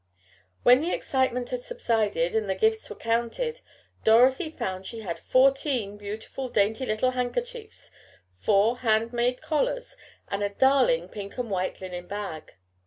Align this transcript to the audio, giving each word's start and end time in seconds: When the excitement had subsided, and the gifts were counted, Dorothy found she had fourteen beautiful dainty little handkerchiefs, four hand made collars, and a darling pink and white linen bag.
When 0.63 0.81
the 0.81 0.91
excitement 0.91 1.51
had 1.51 1.59
subsided, 1.59 2.33
and 2.33 2.49
the 2.49 2.55
gifts 2.55 2.89
were 2.89 2.95
counted, 2.95 3.61
Dorothy 4.03 4.49
found 4.49 4.87
she 4.87 5.01
had 5.01 5.19
fourteen 5.19 5.95
beautiful 5.95 6.49
dainty 6.49 6.87
little 6.87 7.11
handkerchiefs, 7.11 7.91
four 8.39 8.79
hand 8.79 9.13
made 9.13 9.43
collars, 9.43 9.95
and 10.27 10.41
a 10.41 10.49
darling 10.49 11.07
pink 11.07 11.37
and 11.37 11.51
white 11.51 11.81
linen 11.81 12.07
bag. 12.07 12.55